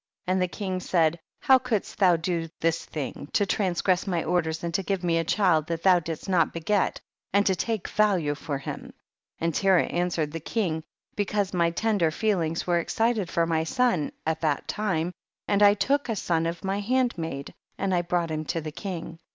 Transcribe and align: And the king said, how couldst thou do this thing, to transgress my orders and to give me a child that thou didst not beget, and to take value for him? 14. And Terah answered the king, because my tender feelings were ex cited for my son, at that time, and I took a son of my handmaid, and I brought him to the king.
And 0.25 0.41
the 0.41 0.47
king 0.47 0.79
said, 0.79 1.19
how 1.41 1.59
couldst 1.59 1.99
thou 1.99 2.15
do 2.15 2.49
this 2.59 2.85
thing, 2.85 3.29
to 3.33 3.45
transgress 3.45 4.07
my 4.07 4.23
orders 4.23 4.63
and 4.63 4.73
to 4.73 4.81
give 4.81 5.03
me 5.03 5.19
a 5.19 5.23
child 5.23 5.67
that 5.67 5.83
thou 5.83 5.99
didst 5.99 6.27
not 6.27 6.53
beget, 6.53 6.99
and 7.31 7.45
to 7.45 7.55
take 7.55 7.87
value 7.87 8.33
for 8.33 8.57
him? 8.57 8.77
14. 8.81 8.93
And 9.41 9.53
Terah 9.53 9.83
answered 9.83 10.31
the 10.31 10.39
king, 10.39 10.81
because 11.15 11.53
my 11.53 11.69
tender 11.69 12.09
feelings 12.09 12.65
were 12.65 12.79
ex 12.79 12.95
cited 12.95 13.29
for 13.29 13.45
my 13.45 13.63
son, 13.63 14.11
at 14.25 14.41
that 14.41 14.67
time, 14.67 15.13
and 15.47 15.61
I 15.61 15.75
took 15.75 16.09
a 16.09 16.15
son 16.15 16.47
of 16.47 16.63
my 16.63 16.79
handmaid, 16.79 17.53
and 17.77 17.93
I 17.93 18.01
brought 18.01 18.31
him 18.31 18.43
to 18.45 18.59
the 18.59 18.71
king. 18.71 19.19